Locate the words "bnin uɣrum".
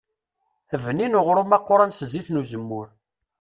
0.83-1.55